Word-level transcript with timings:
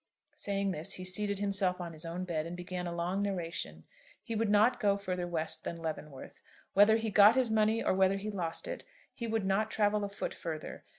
Saying 0.33 0.71
this, 0.71 0.93
he 0.93 1.03
seated 1.03 1.37
himself 1.37 1.79
on 1.79 1.93
his 1.93 2.05
own 2.07 2.23
bed, 2.23 2.47
and 2.47 2.57
began 2.57 2.87
a 2.87 2.91
long 2.91 3.21
narration. 3.21 3.83
He 4.23 4.33
would 4.33 4.49
not 4.49 4.79
go 4.79 4.97
further 4.97 5.27
West 5.27 5.63
than 5.63 5.75
Leavenworth. 5.77 6.41
Whether 6.73 6.97
he 6.97 7.11
got 7.11 7.35
his 7.35 7.51
money 7.51 7.83
or 7.83 7.93
whether 7.93 8.17
he 8.17 8.31
lost 8.31 8.67
it, 8.67 8.83
he 9.13 9.27
would 9.27 9.45
not 9.45 9.69
travel 9.69 10.03
a 10.03 10.09
foot 10.09 10.33
further. 10.33 10.85